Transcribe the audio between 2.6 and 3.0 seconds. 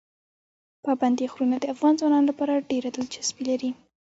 ډېره